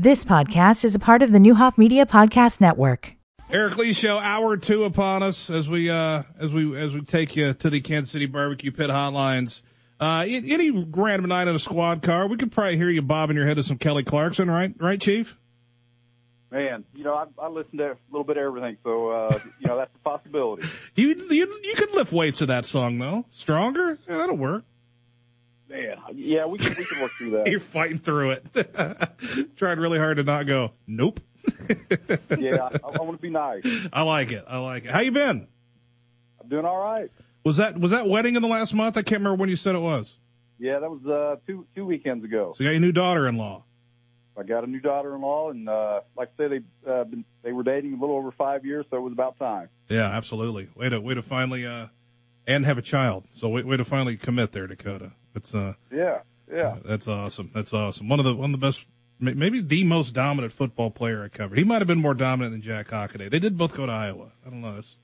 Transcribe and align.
This 0.00 0.24
podcast 0.24 0.84
is 0.84 0.94
a 0.94 1.00
part 1.00 1.24
of 1.24 1.32
the 1.32 1.40
Neuhoff 1.40 1.76
Media 1.76 2.06
Podcast 2.06 2.60
Network. 2.60 3.16
Eric 3.50 3.78
Lee 3.78 3.92
Show, 3.92 4.16
hour 4.16 4.56
two 4.56 4.84
upon 4.84 5.24
us 5.24 5.50
as 5.50 5.68
we 5.68 5.90
uh, 5.90 6.22
as 6.38 6.52
we 6.52 6.78
as 6.78 6.94
we 6.94 7.00
take 7.00 7.34
you 7.34 7.52
to 7.52 7.68
the 7.68 7.80
Kansas 7.80 8.12
City 8.12 8.26
Barbecue 8.26 8.70
Pit 8.70 8.90
Hotlines. 8.90 9.60
Uh, 9.98 10.24
any 10.28 10.70
random 10.70 11.28
night 11.28 11.48
in 11.48 11.56
a 11.56 11.58
squad 11.58 12.02
car, 12.02 12.28
we 12.28 12.36
could 12.36 12.52
probably 12.52 12.76
hear 12.76 12.88
you 12.88 13.02
bobbing 13.02 13.36
your 13.36 13.44
head 13.44 13.56
to 13.56 13.64
some 13.64 13.76
Kelly 13.76 14.04
Clarkson, 14.04 14.48
right? 14.48 14.72
Right, 14.78 15.00
Chief? 15.00 15.36
Man, 16.52 16.84
you 16.94 17.02
know, 17.02 17.14
I, 17.16 17.26
I 17.36 17.48
listen 17.48 17.78
to 17.78 17.90
a 17.90 17.96
little 18.12 18.22
bit 18.22 18.36
of 18.36 18.44
everything, 18.44 18.76
so 18.84 19.08
uh, 19.10 19.40
you 19.58 19.66
know 19.66 19.78
that's 19.78 19.90
a 19.96 20.08
possibility. 20.08 20.68
You 20.94 21.08
you 21.08 21.60
you 21.64 21.74
could 21.74 21.92
lift 21.92 22.12
weights 22.12 22.38
to 22.38 22.46
that 22.46 22.66
song 22.66 22.98
though. 22.98 23.24
Stronger, 23.32 23.98
yeah, 24.08 24.18
that'll 24.18 24.36
work. 24.36 24.62
Man, 25.68 25.98
yeah, 26.14 26.46
we 26.46 26.58
can 26.58 26.74
we 26.78 26.84
can 26.84 27.00
work 27.00 27.12
through 27.18 27.30
that. 27.32 27.46
You're 27.50 27.60
fighting 27.60 27.98
through 27.98 28.30
it. 28.32 29.56
Tried 29.56 29.78
really 29.78 29.98
hard 29.98 30.16
to 30.16 30.22
not 30.22 30.46
go. 30.46 30.72
Nope. 30.86 31.20
yeah, 32.38 32.68
I, 32.72 32.78
I 32.84 33.02
want 33.02 33.12
to 33.12 33.22
be 33.22 33.30
nice. 33.30 33.64
I 33.92 34.02
like 34.02 34.32
it. 34.32 34.44
I 34.48 34.58
like 34.58 34.84
it. 34.84 34.90
How 34.90 35.00
you 35.00 35.12
been? 35.12 35.46
I'm 36.40 36.48
doing 36.48 36.64
all 36.64 36.78
right. 36.78 37.10
Was 37.44 37.58
that 37.58 37.78
was 37.78 37.90
that 37.90 38.08
wedding 38.08 38.36
in 38.36 38.42
the 38.42 38.48
last 38.48 38.72
month? 38.72 38.96
I 38.96 39.02
can't 39.02 39.20
remember 39.20 39.36
when 39.36 39.50
you 39.50 39.56
said 39.56 39.74
it 39.74 39.80
was. 39.80 40.14
Yeah, 40.58 40.78
that 40.80 40.90
was 40.90 41.06
uh, 41.06 41.36
two 41.46 41.66
two 41.74 41.84
weekends 41.84 42.24
ago. 42.24 42.54
So 42.56 42.64
you 42.64 42.68
got 42.68 42.72
your 42.72 42.80
new 42.80 42.92
daughter-in-law. 42.92 43.64
I 44.38 44.42
got 44.44 44.64
a 44.64 44.66
new 44.68 44.80
daughter-in-law, 44.80 45.50
and 45.50 45.68
uh, 45.68 46.00
like 46.16 46.30
I 46.38 46.42
say, 46.42 46.48
they 46.48 46.90
uh, 46.90 47.04
been, 47.04 47.24
they 47.42 47.52
were 47.52 47.64
dating 47.64 47.94
a 47.94 48.00
little 48.00 48.16
over 48.16 48.30
five 48.30 48.64
years, 48.64 48.86
so 48.88 48.96
it 48.96 49.00
was 49.00 49.12
about 49.12 49.38
time. 49.38 49.68
Yeah, 49.88 50.06
absolutely. 50.06 50.68
Way 50.74 50.88
to 50.90 51.00
way 51.00 51.14
to 51.14 51.22
finally 51.22 51.66
uh, 51.66 51.88
and 52.46 52.64
have 52.64 52.78
a 52.78 52.82
child. 52.82 53.24
So 53.34 53.48
way, 53.48 53.62
way 53.62 53.76
to 53.76 53.84
finally 53.84 54.16
commit 54.16 54.52
there, 54.52 54.66
Dakota. 54.66 55.12
It's 55.38 55.54
uh 55.54 55.74
yeah 55.92 56.18
yeah 56.52 56.76
that's 56.84 57.08
awesome. 57.08 57.50
That's 57.54 57.72
awesome. 57.72 58.08
One 58.08 58.18
of 58.18 58.24
the 58.24 58.34
one 58.34 58.52
of 58.52 58.60
the 58.60 58.66
best, 58.66 58.84
maybe 59.20 59.60
the 59.60 59.84
most 59.84 60.14
dominant 60.14 60.52
football 60.52 60.90
player 60.90 61.24
I 61.24 61.28
covered. 61.28 61.58
He 61.58 61.64
might 61.64 61.78
have 61.78 61.86
been 61.86 62.00
more 62.00 62.14
dominant 62.14 62.52
than 62.52 62.62
Jack 62.62 62.88
Hockaday. 62.88 63.30
They 63.30 63.38
did 63.38 63.56
both 63.56 63.74
go 63.74 63.86
to 63.86 63.92
Iowa. 63.92 64.32
I 64.44 64.50
don't 64.50 64.60
know. 64.60 64.76
It's 64.78 64.96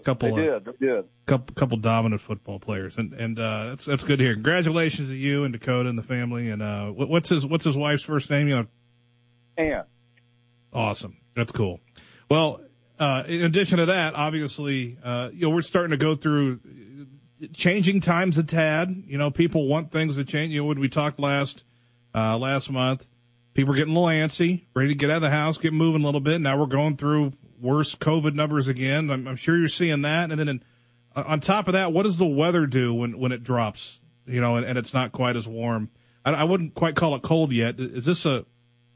a 0.00 0.02
couple. 0.02 0.34
They 0.34 0.44
did. 0.44 0.64
They 0.64 0.86
did. 0.86 1.04
Couple 1.26 1.54
couple 1.54 1.76
dominant 1.78 2.22
football 2.22 2.58
players, 2.58 2.96
and 2.96 3.12
and 3.12 3.38
uh, 3.38 3.66
that's 3.70 3.84
that's 3.84 4.04
good 4.04 4.18
to 4.18 4.24
hear. 4.24 4.34
Congratulations 4.34 5.08
to 5.08 5.16
you 5.16 5.44
and 5.44 5.52
Dakota 5.52 5.88
and 5.88 5.98
the 5.98 6.02
family. 6.02 6.48
And 6.48 6.62
uh, 6.62 6.86
what's 6.88 7.28
his 7.28 7.46
what's 7.46 7.64
his 7.64 7.76
wife's 7.76 8.02
first 8.02 8.30
name? 8.30 8.48
You 8.48 8.56
know. 8.56 8.66
Ann. 9.58 9.84
Awesome. 10.72 11.18
That's 11.36 11.52
cool. 11.52 11.80
Well, 12.30 12.62
uh, 12.98 13.24
in 13.26 13.42
addition 13.42 13.78
to 13.78 13.86
that, 13.86 14.14
obviously, 14.14 14.96
uh, 15.02 15.28
you 15.32 15.42
know, 15.42 15.50
we're 15.50 15.62
starting 15.62 15.90
to 15.90 15.96
go 15.96 16.16
through 16.16 16.60
changing 17.52 18.00
times 18.00 18.38
a 18.38 18.42
tad. 18.42 19.04
You 19.06 19.18
know, 19.18 19.30
people 19.30 19.66
want 19.66 19.90
things 19.90 20.16
to 20.16 20.24
change. 20.24 20.52
You 20.52 20.60
know, 20.60 20.66
when 20.66 20.80
we 20.80 20.88
talked 20.88 21.18
last 21.18 21.62
uh, 22.14 22.38
last 22.38 22.70
month, 22.70 23.06
people 23.54 23.72
are 23.72 23.76
getting 23.76 23.94
a 23.96 24.00
little 24.00 24.14
antsy, 24.14 24.64
ready 24.74 24.88
to 24.88 24.94
get 24.94 25.10
out 25.10 25.16
of 25.16 25.22
the 25.22 25.30
house, 25.30 25.58
get 25.58 25.72
moving 25.72 26.02
a 26.02 26.04
little 26.04 26.20
bit. 26.20 26.40
Now 26.40 26.58
we're 26.58 26.66
going 26.66 26.96
through 26.96 27.32
worse 27.60 27.94
COVID 27.94 28.34
numbers 28.34 28.68
again. 28.68 29.10
I'm, 29.10 29.26
I'm 29.28 29.36
sure 29.36 29.56
you're 29.56 29.68
seeing 29.68 30.02
that. 30.02 30.30
And 30.30 30.38
then 30.38 30.48
in, 30.48 30.62
on 31.14 31.40
top 31.40 31.68
of 31.68 31.74
that, 31.74 31.92
what 31.92 32.04
does 32.04 32.18
the 32.18 32.26
weather 32.26 32.66
do 32.66 32.94
when 32.94 33.18
when 33.18 33.32
it 33.32 33.42
drops? 33.42 33.98
You 34.26 34.40
know, 34.40 34.56
and, 34.56 34.66
and 34.66 34.78
it's 34.78 34.94
not 34.94 35.12
quite 35.12 35.36
as 35.36 35.46
warm. 35.46 35.90
I, 36.24 36.32
I 36.32 36.44
wouldn't 36.44 36.74
quite 36.74 36.94
call 36.94 37.14
it 37.16 37.22
cold 37.22 37.52
yet. 37.52 37.76
Is 37.78 38.04
this 38.04 38.26
a 38.26 38.44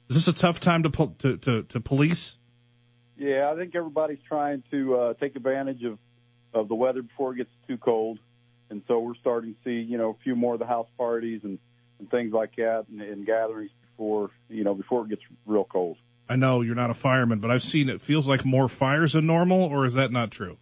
is 0.08 0.14
this 0.14 0.28
a 0.28 0.32
tough 0.32 0.60
time 0.60 0.84
to 0.84 1.12
to 1.18 1.36
to, 1.38 1.62
to 1.64 1.80
police? 1.80 2.36
Yeah, 3.18 3.50
I 3.50 3.56
think 3.56 3.74
everybody's 3.74 4.22
trying 4.28 4.62
to 4.70 4.96
uh, 4.96 5.14
take 5.14 5.36
advantage 5.36 5.82
of 5.84 5.98
of 6.54 6.68
the 6.68 6.74
weather 6.74 7.02
before 7.02 7.32
it 7.32 7.36
gets 7.36 7.50
too 7.66 7.76
cold 7.76 8.18
and 8.70 8.82
so 8.88 8.98
we're 9.00 9.14
starting 9.16 9.54
to 9.54 9.58
see 9.64 9.84
you 9.84 9.98
know 9.98 10.10
a 10.10 10.22
few 10.24 10.36
more 10.36 10.54
of 10.54 10.60
the 10.60 10.66
house 10.66 10.88
parties 10.98 11.40
and, 11.44 11.58
and 11.98 12.10
things 12.10 12.32
like 12.32 12.56
that 12.56 12.86
and, 12.90 13.00
and 13.00 13.26
gatherings 13.26 13.70
before 13.90 14.30
you 14.48 14.64
know 14.64 14.74
before 14.74 15.04
it 15.04 15.10
gets 15.10 15.22
real 15.46 15.64
cold. 15.64 15.96
I 16.28 16.36
know 16.36 16.62
you're 16.62 16.74
not 16.74 16.90
a 16.90 16.94
fireman, 16.94 17.38
but 17.38 17.50
I've 17.50 17.62
seen 17.62 17.88
it 17.88 18.00
feels 18.00 18.26
like 18.26 18.44
more 18.44 18.68
fires 18.68 19.12
than 19.12 19.26
normal, 19.26 19.62
or 19.62 19.86
is 19.86 19.94
that 19.94 20.10
not 20.10 20.32
true? 20.32 20.58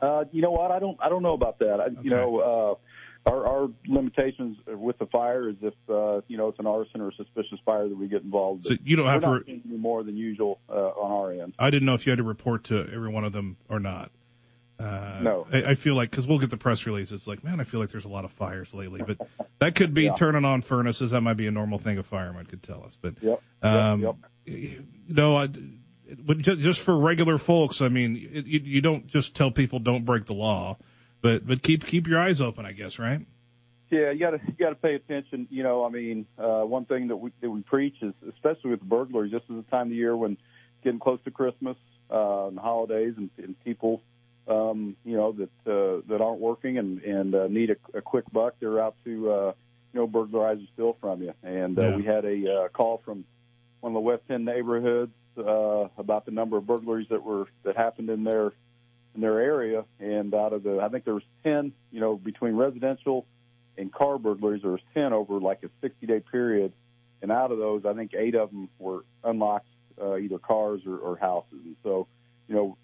Uh, 0.00 0.24
you 0.32 0.42
know 0.42 0.50
what? 0.50 0.70
I 0.70 0.78
don't 0.78 0.98
I 1.00 1.08
don't 1.08 1.22
know 1.22 1.34
about 1.34 1.58
that. 1.60 1.80
I, 1.80 1.84
okay. 1.84 1.96
You 2.02 2.10
know, 2.10 2.78
uh, 3.26 3.30
our, 3.30 3.46
our 3.46 3.70
limitations 3.86 4.58
with 4.66 4.98
the 4.98 5.06
fire 5.06 5.48
is 5.48 5.56
if 5.62 5.74
uh, 5.88 6.20
you 6.28 6.36
know 6.36 6.48
it's 6.48 6.58
an 6.58 6.66
arson 6.66 7.00
or 7.00 7.08
a 7.08 7.14
suspicious 7.14 7.58
fire 7.64 7.88
that 7.88 7.96
we 7.96 8.06
get 8.06 8.22
involved. 8.22 8.66
So 8.66 8.76
you 8.84 8.96
don't 8.96 9.06
have 9.06 9.22
to 9.22 9.30
re- 9.46 9.62
more 9.64 10.02
than 10.02 10.16
usual 10.16 10.60
uh, 10.68 10.72
on 10.72 11.10
our 11.10 11.42
end. 11.42 11.54
I 11.58 11.70
didn't 11.70 11.86
know 11.86 11.94
if 11.94 12.06
you 12.06 12.10
had 12.10 12.18
to 12.18 12.22
report 12.24 12.64
to 12.64 12.86
every 12.92 13.08
one 13.08 13.24
of 13.24 13.32
them 13.32 13.56
or 13.68 13.80
not. 13.80 14.10
Uh, 14.84 15.20
no, 15.22 15.46
I, 15.50 15.70
I 15.70 15.74
feel 15.76 15.94
like 15.94 16.10
because 16.10 16.26
we'll 16.26 16.38
get 16.38 16.50
the 16.50 16.58
press 16.58 16.84
release. 16.86 17.10
It's 17.10 17.26
like, 17.26 17.42
man, 17.42 17.58
I 17.58 17.64
feel 17.64 17.80
like 17.80 17.88
there's 17.88 18.04
a 18.04 18.08
lot 18.08 18.24
of 18.24 18.32
fires 18.32 18.74
lately, 18.74 19.00
but 19.06 19.18
that 19.60 19.74
could 19.74 19.94
be 19.94 20.04
yeah. 20.04 20.14
turning 20.14 20.44
on 20.44 20.60
furnaces. 20.60 21.12
That 21.12 21.22
might 21.22 21.38
be 21.38 21.46
a 21.46 21.50
normal 21.50 21.78
thing 21.78 21.98
a 21.98 22.02
fireman 22.02 22.44
could 22.44 22.62
tell 22.62 22.84
us. 22.84 22.96
But 23.00 23.14
yep, 23.22 23.42
um, 23.62 24.02
yep, 24.02 24.16
yep. 24.44 24.58
you 25.08 25.14
know, 25.14 25.36
I, 25.36 25.48
but 26.18 26.38
just 26.38 26.80
for 26.80 26.98
regular 26.98 27.38
folks, 27.38 27.80
I 27.80 27.88
mean, 27.88 28.16
it, 28.30 28.46
you, 28.46 28.60
you 28.60 28.80
don't 28.82 29.06
just 29.06 29.34
tell 29.34 29.50
people 29.50 29.78
don't 29.78 30.04
break 30.04 30.26
the 30.26 30.34
law, 30.34 30.76
but 31.22 31.46
but 31.46 31.62
keep 31.62 31.86
keep 31.86 32.06
your 32.06 32.20
eyes 32.20 32.42
open, 32.42 32.66
I 32.66 32.72
guess, 32.72 32.98
right? 32.98 33.24
Yeah, 33.90 34.10
you 34.10 34.18
gotta 34.18 34.40
you 34.46 34.54
gotta 34.58 34.74
pay 34.74 34.96
attention. 34.96 35.48
You 35.50 35.62
know, 35.62 35.84
I 35.84 35.88
mean, 35.88 36.26
uh, 36.38 36.62
one 36.62 36.84
thing 36.84 37.08
that 37.08 37.16
we 37.16 37.30
that 37.40 37.48
we 37.48 37.62
preach 37.62 37.96
is, 38.02 38.12
especially 38.28 38.72
with 38.72 38.82
burglaries, 38.82 39.32
this 39.32 39.42
is 39.48 39.56
the 39.56 39.70
time 39.70 39.86
of 39.86 39.90
the 39.90 39.96
year 39.96 40.14
when 40.14 40.36
getting 40.82 41.00
close 41.00 41.20
to 41.24 41.30
Christmas 41.30 41.78
uh, 42.10 42.48
and 42.48 42.58
holidays, 42.58 43.14
and, 43.16 43.30
and 43.38 43.58
people 43.64 44.02
um, 44.46 44.96
you 45.04 45.16
know, 45.16 45.32
that 45.32 45.70
uh, 45.70 46.02
that 46.08 46.20
aren't 46.20 46.40
working 46.40 46.78
and 46.78 47.02
and 47.02 47.34
uh, 47.34 47.46
need 47.48 47.70
a, 47.70 47.98
a 47.98 48.02
quick 48.02 48.24
buck, 48.32 48.54
they're 48.60 48.80
out 48.80 48.96
to 49.04 49.30
uh, 49.30 49.52
you 49.92 50.00
know 50.00 50.06
burglarize 50.06 50.58
and 50.58 50.68
steal 50.74 50.96
from 51.00 51.22
you. 51.22 51.32
And 51.42 51.78
uh, 51.78 51.82
yeah. 51.82 51.96
we 51.96 52.04
had 52.04 52.24
a 52.24 52.52
uh, 52.52 52.68
call 52.68 53.00
from 53.04 53.24
one 53.80 53.92
of 53.92 53.94
the 53.94 54.00
West 54.00 54.22
End 54.28 54.44
neighborhoods 54.44 55.12
uh, 55.38 55.88
about 55.98 56.26
the 56.26 56.30
number 56.30 56.56
of 56.56 56.66
burglaries 56.66 57.08
that 57.10 57.22
were 57.22 57.46
that 57.64 57.76
happened 57.76 58.10
in 58.10 58.24
their 58.24 58.52
in 59.14 59.20
their 59.20 59.40
area. 59.40 59.84
And 60.00 60.34
out 60.34 60.52
of 60.52 60.62
the, 60.62 60.80
I 60.80 60.88
think 60.88 61.04
there 61.04 61.14
was 61.14 61.24
ten, 61.42 61.72
you 61.90 62.00
know, 62.00 62.16
between 62.16 62.56
residential 62.56 63.26
and 63.78 63.92
car 63.92 64.18
burglaries, 64.18 64.62
there 64.62 64.72
was 64.72 64.82
ten 64.92 65.12
over 65.12 65.40
like 65.40 65.62
a 65.62 65.70
60 65.80 66.06
day 66.06 66.20
period. 66.20 66.72
And 67.22 67.32
out 67.32 67.52
of 67.52 67.58
those, 67.58 67.86
I 67.86 67.94
think 67.94 68.12
eight 68.14 68.34
of 68.34 68.50
them 68.50 68.68
were 68.78 69.04
unlocked, 69.22 69.68
uh, 70.00 70.16
either 70.16 70.38
cars 70.38 70.82
or, 70.86 70.98
or 70.98 71.16
houses. 71.16 71.58
And 71.64 71.76
so, 71.82 72.06
you 72.48 72.54
know, 72.54 72.76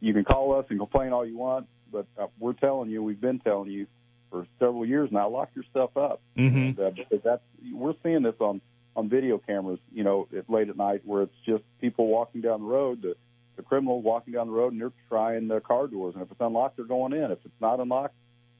you 0.00 0.12
can 0.12 0.24
call 0.24 0.58
us 0.58 0.66
and 0.68 0.78
complain 0.78 1.12
all 1.12 1.26
you 1.26 1.36
want, 1.36 1.66
but 1.90 2.06
uh, 2.18 2.26
we're 2.38 2.52
telling 2.52 2.90
you, 2.90 3.02
we've 3.02 3.20
been 3.20 3.38
telling 3.40 3.70
you 3.70 3.86
for 4.30 4.46
several 4.58 4.84
years 4.84 5.10
now, 5.12 5.28
lock 5.28 5.50
your 5.54 5.64
stuff 5.70 5.96
up. 5.96 6.20
Mm-hmm. 6.36 6.56
And, 6.56 6.80
uh, 6.80 6.90
because 6.90 7.22
that's 7.24 7.42
we're 7.72 7.94
seeing 8.02 8.22
this 8.22 8.34
on 8.40 8.60
on 8.96 9.08
video 9.08 9.38
cameras, 9.38 9.80
you 9.92 10.04
know, 10.04 10.28
at, 10.36 10.48
late 10.48 10.68
at 10.68 10.76
night 10.76 11.02
where 11.04 11.22
it's 11.22 11.34
just 11.46 11.64
people 11.80 12.06
walking 12.06 12.40
down 12.40 12.60
the 12.60 12.66
road, 12.66 13.02
the 13.02 13.16
the 13.56 13.62
criminals 13.62 14.04
walking 14.04 14.32
down 14.32 14.48
the 14.48 14.52
road, 14.52 14.72
and 14.72 14.80
they're 14.80 14.92
trying 15.08 15.46
the 15.46 15.60
car 15.60 15.86
doors, 15.86 16.14
and 16.14 16.22
if 16.22 16.30
it's 16.30 16.40
unlocked, 16.40 16.76
they're 16.76 16.84
going 16.84 17.12
in. 17.12 17.30
If 17.30 17.38
it's 17.44 17.60
not 17.60 17.78
unlocked, 17.78 18.14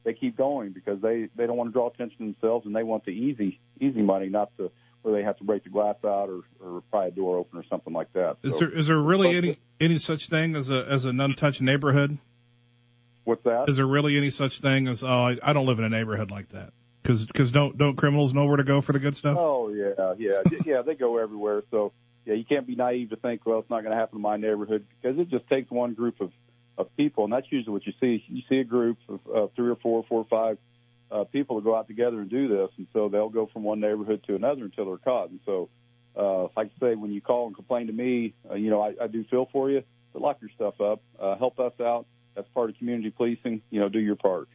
they 0.05 0.13
keep 0.13 0.37
going 0.37 0.71
because 0.71 1.01
they 1.01 1.27
they 1.35 1.45
don't 1.45 1.57
want 1.57 1.69
to 1.69 1.73
draw 1.73 1.89
attention 1.89 2.17
to 2.17 2.23
themselves, 2.23 2.65
and 2.65 2.75
they 2.75 2.83
want 2.83 3.05
the 3.05 3.11
easy 3.11 3.59
easy 3.79 4.01
money, 4.01 4.29
not 4.29 4.55
the 4.57 4.71
where 5.01 5.13
they 5.13 5.23
have 5.23 5.37
to 5.37 5.43
break 5.43 5.63
the 5.63 5.69
glass 5.69 5.95
out 6.03 6.29
or, 6.29 6.41
or 6.59 6.81
pry 6.89 7.07
a 7.07 7.11
door 7.11 7.37
open 7.37 7.59
or 7.59 7.63
something 7.69 7.93
like 7.93 8.11
that. 8.13 8.37
Is 8.41 8.53
so, 8.53 8.59
there 8.59 8.69
is 8.71 8.87
there 8.87 8.97
really 8.97 9.35
any 9.35 9.57
any 9.79 9.97
such 9.99 10.27
thing 10.27 10.55
as 10.55 10.69
a 10.69 10.85
as 10.85 11.05
an 11.05 11.19
untouched 11.19 11.61
neighborhood? 11.61 12.17
What's 13.23 13.43
that? 13.43 13.69
Is 13.69 13.77
there 13.77 13.87
really 13.87 14.17
any 14.17 14.29
such 14.29 14.59
thing 14.59 14.87
as 14.87 15.03
oh 15.03 15.07
I, 15.07 15.37
I 15.41 15.53
don't 15.53 15.65
live 15.65 15.79
in 15.79 15.85
a 15.85 15.89
neighborhood 15.89 16.31
like 16.31 16.49
that? 16.49 16.73
Because 17.01 17.25
because 17.25 17.51
don't 17.51 17.77
don't 17.77 17.95
criminals 17.95 18.33
know 18.33 18.45
where 18.45 18.57
to 18.57 18.63
go 18.63 18.81
for 18.81 18.93
the 18.93 18.99
good 18.99 19.15
stuff? 19.15 19.37
Oh 19.39 19.69
yeah 19.69 20.13
yeah 20.17 20.41
yeah 20.65 20.81
they 20.81 20.95
go 20.95 21.17
everywhere. 21.17 21.63
So 21.71 21.91
yeah 22.25 22.35
you 22.35 22.45
can't 22.45 22.67
be 22.67 22.75
naive 22.75 23.09
to 23.11 23.15
think 23.15 23.45
well 23.45 23.59
it's 23.59 23.69
not 23.69 23.81
going 23.81 23.91
to 23.91 23.97
happen 23.97 24.17
in 24.17 24.21
my 24.21 24.37
neighborhood 24.37 24.85
because 25.01 25.19
it 25.19 25.29
just 25.29 25.47
takes 25.47 25.69
one 25.71 25.93
group 25.93 26.21
of 26.21 26.31
of 26.77 26.95
people 26.97 27.23
and 27.23 27.31
that's 27.31 27.47
usually 27.49 27.73
what 27.73 27.85
you 27.85 27.93
see. 27.99 28.23
You 28.27 28.43
see 28.49 28.57
a 28.57 28.63
group 28.63 28.97
of 29.07 29.19
uh, 29.33 29.47
three 29.55 29.69
or 29.69 29.75
four, 29.77 30.03
four 30.07 30.21
or 30.21 30.25
five 30.25 30.57
uh, 31.11 31.23
people 31.25 31.59
to 31.59 31.63
go 31.63 31.75
out 31.75 31.87
together 31.87 32.19
and 32.19 32.29
do 32.29 32.47
this, 32.47 32.69
and 32.77 32.87
so 32.93 33.09
they'll 33.09 33.29
go 33.29 33.47
from 33.51 33.63
one 33.63 33.79
neighborhood 33.79 34.23
to 34.27 34.35
another 34.35 34.65
until 34.65 34.85
they're 34.85 34.97
caught. 34.97 35.29
And 35.29 35.39
so, 35.45 35.69
uh, 36.17 36.43
like 36.55 36.71
I 36.77 36.79
say, 36.79 36.95
when 36.95 37.11
you 37.11 37.21
call 37.21 37.47
and 37.47 37.55
complain 37.55 37.87
to 37.87 37.93
me, 37.93 38.33
uh, 38.49 38.55
you 38.55 38.69
know, 38.69 38.81
I, 38.81 38.93
I 39.01 39.07
do 39.07 39.23
feel 39.25 39.47
for 39.51 39.69
you. 39.69 39.83
But 40.13 40.21
lock 40.21 40.37
your 40.41 40.49
stuff 40.55 40.79
up. 40.79 41.01
Uh, 41.19 41.35
help 41.35 41.59
us 41.59 41.73
out. 41.79 42.05
That's 42.35 42.47
part 42.49 42.69
of 42.69 42.77
community 42.77 43.11
policing. 43.11 43.61
You 43.69 43.79
know, 43.81 43.89
do 43.89 43.99
your 43.99 44.15
part. 44.15 44.47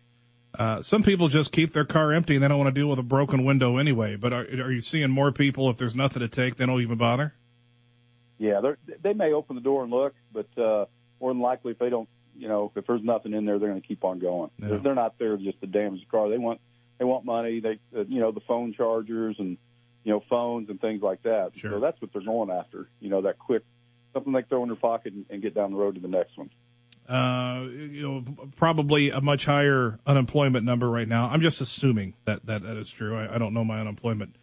Uh, 0.59 0.83
some 0.83 1.03
people 1.03 1.29
just 1.29 1.53
keep 1.53 1.73
their 1.73 1.85
car 1.85 2.13
empty 2.13 2.35
and 2.35 2.43
they 2.43 2.49
don't 2.49 2.59
want 2.59 2.75
to 2.75 2.79
deal 2.79 2.89
with 2.89 2.99
a 2.99 3.05
broken 3.05 3.45
window 3.45 3.77
anyway. 3.77 4.17
But 4.17 4.33
are, 4.33 4.43
are 4.43 4.73
you 4.73 4.81
seeing 4.81 5.11
more 5.11 5.33
people 5.33 5.71
if 5.71 5.79
there's 5.79 5.95
nothing 5.95 6.21
to 6.21 6.29
take, 6.29 6.57
they 6.57 6.67
don't 6.67 6.81
even 6.81 6.99
bother? 6.99 7.35
Yeah, 8.39 8.61
they 8.63 8.95
they 9.03 9.13
may 9.13 9.33
open 9.33 9.55
the 9.55 9.63
door 9.63 9.83
and 9.83 9.93
look, 9.93 10.15
but 10.33 10.47
uh, 10.59 10.87
more 11.21 11.31
than 11.31 11.41
likely, 11.41 11.73
if 11.73 11.79
they 11.79 11.91
don't 11.91 12.09
you 12.41 12.49
know, 12.49 12.73
if 12.75 12.87
there's 12.87 13.03
nothing 13.03 13.35
in 13.35 13.45
there, 13.45 13.59
they're 13.59 13.69
going 13.69 13.81
to 13.81 13.87
keep 13.87 14.03
on 14.03 14.19
going. 14.19 14.51
Yeah. 14.59 14.79
They're 14.83 14.95
not 14.95 15.19
there 15.19 15.37
just 15.37 15.61
to 15.61 15.67
damage 15.67 16.01
the 16.01 16.07
car. 16.07 16.31
They 16.31 16.39
want 16.39 16.61
they 16.99 17.05
want 17.05 17.27
money. 17.27 17.61
They 17.61 17.79
uh, 17.95 18.05
you 18.09 18.21
know 18.21 18.33
the 18.33 18.41
phone 18.41 18.73
chargers 18.73 19.37
and 19.39 19.59
you 20.05 20.13
know 20.13 20.23
phones 20.29 20.69
and 20.71 20.81
things 20.81 21.03
like 21.03 21.23
that. 21.23 21.53
Sure. 21.57 21.73
So 21.73 21.81
that's 21.81 22.01
what 22.01 22.13
they're 22.13 22.23
going 22.23 22.51
after. 22.51 22.89
You 23.01 23.11
know 23.11 23.23
that 23.23 23.39
quick 23.39 23.63
something 24.13 24.33
they 24.33 24.43
throw 24.43 24.63
in 24.63 24.69
their 24.69 24.77
pocket 24.77 25.13
and, 25.13 25.27
and 25.31 25.43
get 25.43 25.55
down 25.55 25.73
the 25.73 25.77
road 25.77 25.95
to 25.95 26.01
the 26.01 26.09
next 26.09 26.37
one. 26.37 26.51
Uh, 27.09 27.63
you 27.69 28.03
know, 28.03 28.25
probably 28.57 29.11
a 29.11 29.21
much 29.21 29.45
higher 29.45 29.99
unemployment 30.07 30.65
number 30.65 30.89
right 30.89 31.09
now. 31.09 31.29
I'm 31.29 31.41
just 31.41 31.61
assuming 31.61 32.15
that 32.25 32.47
that, 32.47 32.63
that 32.63 32.77
is 32.77 32.89
true. 32.89 33.17
I, 33.17 33.35
I 33.35 33.39
don't 33.39 33.53
know 33.53 33.65
my 33.65 33.81
unemployment 33.81 34.37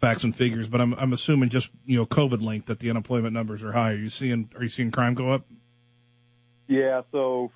facts 0.00 0.24
and 0.24 0.34
figures, 0.34 0.66
but 0.66 0.80
I'm 0.80 0.94
I'm 0.94 1.12
assuming 1.12 1.50
just 1.50 1.70
you 1.86 1.98
know 1.98 2.06
COVID 2.06 2.42
linked 2.42 2.66
that 2.66 2.78
the 2.80 2.90
unemployment 2.90 3.32
numbers 3.32 3.62
are 3.62 3.72
high. 3.72 3.92
Are 3.92 3.96
you 3.96 4.08
seeing 4.08 4.50
are 4.56 4.62
you 4.62 4.68
seeing 4.68 4.90
crime 4.90 5.14
go 5.14 5.32
up? 5.32 5.44
Yeah, 6.66 7.02
so 7.12 7.52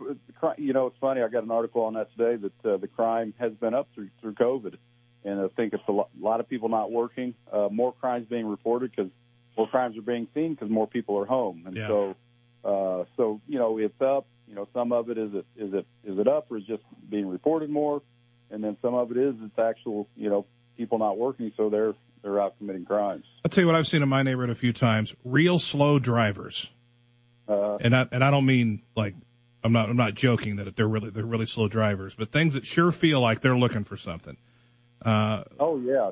you 0.59 0.73
know 0.73 0.87
it's 0.87 0.99
funny. 1.01 1.23
I 1.23 1.29
got 1.29 1.45
an 1.45 1.51
article 1.51 1.83
on 1.83 1.95
that 1.95 2.11
today 2.17 2.37
that 2.37 2.69
uh, 2.69 2.77
the 2.77 2.89
crime 2.89 3.35
has 3.39 3.53
been 3.55 3.75
up 3.75 3.89
through 3.95 4.11
through 4.21 4.35
COVID, 4.35 4.77
and 5.25 5.41
I 5.41 5.49
think 5.49 5.73
it's 5.73 5.83
a 5.89 5.93
lot 6.21 6.41
of 6.41 6.49
people 6.49 6.69
not 6.69 6.91
working. 6.93 7.35
Uh, 7.51 7.69
more 7.71 7.93
crimes 7.93 8.27
being 8.29 8.47
reported 8.47 8.91
because 8.95 9.11
more 9.57 9.69
crimes 9.69 9.97
are 9.97 10.03
being 10.03 10.27
seen 10.35 10.55
because 10.55 10.71
more 10.71 10.87
people 10.87 11.19
are 11.19 11.25
home, 11.27 11.65
and 11.67 11.77
Yeah. 11.77 11.89
so 11.89 12.17
uh, 12.65 13.05
so 13.17 13.41
you 13.47 13.59
know 13.59 13.79
it's 13.79 14.01
up. 14.01 14.27
You 14.49 14.55
know 14.55 14.69
some 14.75 14.93
of 14.93 15.11
it 15.11 15.19
is 15.19 15.33
it 15.35 15.47
is 15.57 15.73
it 15.75 15.87
is 16.05 16.19
it 16.19 16.29
up 16.29 16.51
or 16.51 16.59
is 16.59 16.65
just 16.65 16.83
being 17.09 17.27
reported 17.29 17.71
more, 17.71 18.03
and 18.51 18.63
then 18.63 18.77
some 18.83 18.95
of 18.95 19.11
it 19.11 19.17
is 19.17 19.35
it's 19.43 19.59
actual 19.59 20.09
you 20.17 20.29
know 20.31 20.47
people 20.77 20.99
not 20.99 21.17
working, 21.17 21.53
so 21.57 21.71
they're 21.71 21.95
they're 22.23 22.41
out 22.41 22.57
committing 22.59 22.85
crimes. 22.85 23.25
I'll 23.45 23.51
tell 23.51 23.63
you 23.63 23.67
what 23.67 23.77
I've 23.77 23.87
seen 23.87 24.03
in 24.03 24.09
my 24.09 24.23
neighborhood 24.23 24.51
a 24.51 24.55
few 24.55 24.73
times: 24.73 25.15
real 25.25 25.59
slow 25.59 25.99
drivers, 25.99 26.69
Uh, 27.49 27.77
and 27.77 27.95
I 27.95 28.07
and 28.13 28.23
I 28.25 28.31
don't 28.31 28.47
mean 28.47 28.83
like 28.97 29.15
I'm 29.63 29.73
not 29.73 29.89
I'm 29.89 29.97
not 29.97 30.15
joking 30.15 30.57
that 30.57 30.75
they're 30.77 30.89
really 30.89 31.11
they're 31.11 31.25
really 31.25 31.47
slow 31.47 31.69
drivers, 31.69 32.15
but 32.15 32.31
things 32.31 32.55
that 32.55 32.67
sure 32.67 32.91
feel 32.93 33.21
like 33.21 33.41
they're 33.41 33.57
looking 33.57 33.85
for 33.85 33.97
something. 33.97 34.37
Uh, 35.05 35.45
Oh 35.61 35.79
yeah, 35.81 36.11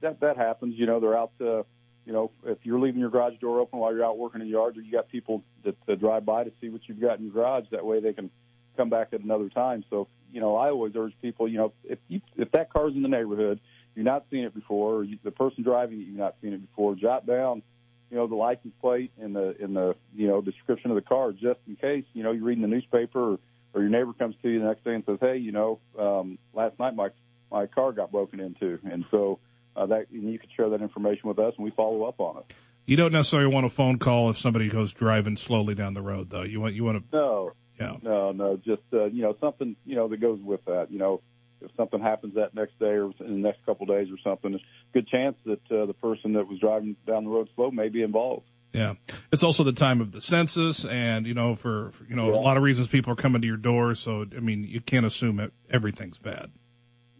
that 0.00 0.20
that 0.20 0.36
happens. 0.36 0.74
You 0.78 0.86
know, 0.86 1.00
they're 1.00 1.16
out. 1.16 1.32
Uh, 1.40 1.62
you 2.06 2.12
know, 2.12 2.30
if 2.44 2.58
you're 2.62 2.80
leaving 2.80 3.00
your 3.00 3.10
garage 3.10 3.38
door 3.40 3.60
open 3.60 3.78
while 3.78 3.94
you're 3.94 4.04
out 4.04 4.18
working 4.18 4.40
in 4.40 4.46
the 4.46 4.52
yard, 4.52 4.76
or 4.76 4.80
you 4.80 4.90
got 4.90 5.08
people 5.08 5.44
that 5.64 5.76
uh, 5.88 5.94
drive 5.94 6.24
by 6.24 6.44
to 6.44 6.52
see 6.60 6.68
what 6.68 6.80
you've 6.86 7.00
got 7.00 7.18
in 7.18 7.24
your 7.24 7.34
garage. 7.34 7.64
That 7.70 7.84
way, 7.84 8.00
they 8.00 8.12
can 8.12 8.30
come 8.76 8.88
back 8.88 9.08
at 9.12 9.20
another 9.20 9.48
time. 9.48 9.84
So, 9.90 10.08
you 10.32 10.40
know, 10.40 10.56
I 10.56 10.70
always 10.70 10.92
urge 10.96 11.12
people. 11.20 11.46
You 11.48 11.58
know, 11.58 11.72
if 11.84 11.98
you, 12.08 12.20
if 12.36 12.50
that 12.52 12.72
car's 12.72 12.94
in 12.94 13.02
the 13.02 13.08
neighborhood, 13.08 13.60
you're 13.94 14.04
not 14.04 14.24
seeing 14.30 14.44
it 14.44 14.54
before, 14.54 14.94
or 14.94 15.04
you, 15.04 15.18
the 15.22 15.30
person 15.30 15.62
driving 15.62 16.00
it, 16.00 16.04
you've 16.04 16.16
not 16.16 16.36
seen 16.42 16.52
it 16.54 16.66
before. 16.68 16.94
Jot 16.94 17.26
down, 17.26 17.62
you 18.10 18.16
know, 18.16 18.26
the 18.26 18.34
license 18.34 18.74
plate 18.80 19.12
and 19.20 19.36
the 19.36 19.56
in 19.62 19.74
the 19.74 19.94
you 20.14 20.26
know 20.26 20.40
description 20.40 20.90
of 20.90 20.94
the 20.94 21.02
car, 21.02 21.32
just 21.32 21.60
in 21.68 21.76
case. 21.76 22.04
You 22.14 22.22
know, 22.22 22.32
you're 22.32 22.44
reading 22.44 22.62
the 22.62 22.68
newspaper, 22.68 23.34
or, 23.34 23.38
or 23.74 23.82
your 23.82 23.90
neighbor 23.90 24.14
comes 24.14 24.34
to 24.42 24.48
you 24.48 24.60
the 24.60 24.66
next 24.66 24.84
day 24.84 24.94
and 24.94 25.04
says, 25.04 25.18
"Hey, 25.20 25.36
you 25.36 25.52
know, 25.52 25.80
um, 25.98 26.38
last 26.54 26.78
night 26.78 26.94
my 26.94 27.10
my 27.50 27.66
car 27.66 27.92
got 27.92 28.12
broken 28.12 28.40
into," 28.40 28.78
and 28.84 29.04
so 29.10 29.38
uh, 29.76 29.86
that 29.86 30.10
and 30.10 30.32
you 30.32 30.38
can 30.38 30.48
share 30.56 30.70
that 30.70 30.82
information 30.82 31.28
with 31.28 31.38
us, 31.38 31.54
and 31.56 31.64
we 31.64 31.70
follow 31.70 32.04
up 32.04 32.20
on 32.20 32.38
it. 32.38 32.54
you 32.86 32.96
don't 32.96 33.12
necessarily 33.12 33.52
want 33.52 33.66
a 33.66 33.70
phone 33.70 33.98
call 33.98 34.30
if 34.30 34.38
somebody 34.38 34.68
goes 34.68 34.92
driving 34.92 35.36
slowly 35.36 35.74
down 35.74 35.94
the 35.94 36.02
road, 36.02 36.30
though. 36.30 36.42
You 36.42 36.60
want 36.60 36.74
you 36.74 36.84
want 36.84 37.10
to 37.10 37.16
No, 37.16 37.52
yeah 37.78 37.96
no, 38.02 38.32
no, 38.32 38.56
just 38.56 38.82
uh, 38.92 39.04
you 39.04 39.22
know 39.22 39.36
something 39.40 39.76
you 39.84 39.96
know 39.96 40.08
that 40.08 40.20
goes 40.20 40.40
with 40.40 40.64
that. 40.66 40.90
You 40.90 40.98
know, 40.98 41.22
if 41.60 41.70
something 41.76 42.00
happens 42.00 42.34
that 42.34 42.54
next 42.54 42.78
day 42.78 42.96
or 42.96 43.12
in 43.20 43.42
the 43.42 43.48
next 43.48 43.64
couple 43.66 43.90
of 43.90 43.96
days 43.96 44.12
or 44.12 44.18
something, 44.22 44.52
there's 44.52 44.62
a 44.62 44.92
good 44.92 45.08
chance 45.08 45.36
that 45.44 45.60
uh, 45.70 45.86
the 45.86 45.94
person 45.94 46.34
that 46.34 46.46
was 46.48 46.58
driving 46.58 46.96
down 47.06 47.24
the 47.24 47.30
road 47.30 47.48
slow 47.54 47.70
may 47.70 47.88
be 47.88 48.02
involved. 48.02 48.46
Yeah. 48.72 48.94
It's 49.32 49.42
also 49.42 49.64
the 49.64 49.72
time 49.72 50.00
of 50.00 50.12
the 50.12 50.20
census 50.20 50.84
and, 50.84 51.26
you 51.26 51.34
know, 51.34 51.56
for, 51.56 51.90
for 51.90 52.04
you 52.04 52.14
know, 52.14 52.32
a 52.32 52.36
lot 52.36 52.56
of 52.56 52.62
reasons 52.62 52.86
people 52.86 53.12
are 53.12 53.16
coming 53.16 53.40
to 53.42 53.46
your 53.46 53.56
door. 53.56 53.96
So, 53.96 54.24
I 54.24 54.40
mean, 54.40 54.62
you 54.62 54.80
can't 54.80 55.04
assume 55.04 55.36
that 55.36 55.50
everything's 55.68 56.18
bad. 56.18 56.50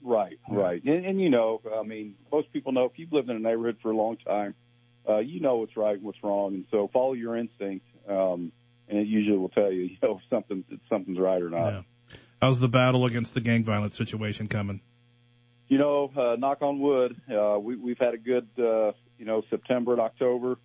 Right, 0.03 0.39
right, 0.49 0.83
and, 0.85 1.05
and 1.05 1.21
you 1.21 1.31
know, 1.31 1.61
I 1.79 1.83
mean, 1.83 2.15
most 2.33 2.53
people 2.53 2.73
know 2.73 2.85
if 2.87 2.93
you've 2.97 3.13
lived 3.13 3.29
in 3.29 3.37
a 3.37 3.41
neighborhood 3.41 3.79
for 3.83 3.91
a 3.91 3.97
long 3.97 4.17
time, 4.17 4.55
uh, 5.09 5.19
you 5.19 5.41
know 5.41 5.57
what's 5.57 5.77
right 5.77 5.95
and 5.95 6.03
what's 6.03 6.23
wrong, 6.23 6.55
and 6.55 6.65
so 6.71 6.89
follow 6.93 7.13
your 7.13 7.37
instinct, 7.37 7.87
um, 8.09 8.53
and 8.89 8.99
it 8.99 9.07
usually 9.07 9.37
will 9.37 9.51
tell 9.51 9.71
you, 9.71 9.83
you 9.85 9.97
know, 10.03 10.17
if 10.17 10.31
something 10.31 10.65
if 10.71 10.81
something's 10.89 11.19
right 11.19 11.43
or 11.43 11.51
not. 11.51 11.71
Yeah. 11.71 11.83
How's 12.41 12.59
the 12.59 12.69
battle 12.69 13.05
against 13.05 13.35
the 13.35 13.41
gang 13.41 13.65
violence 13.65 13.97
situation 13.97 14.49
coming? 14.49 14.81
You 15.69 15.79
know, 15.79 16.11
uh, 16.17 16.37
knock 16.37 16.63
on 16.63 16.81
wood, 16.81 17.21
uh, 17.31 17.59
we, 17.59 17.77
we've 17.77 17.99
had 17.99 18.15
a 18.15 18.19
good, 18.19 18.49
uh, 18.59 18.93
you 19.19 19.27
know, 19.27 19.43
September 19.51 19.93
and 19.93 20.01
October 20.01 20.57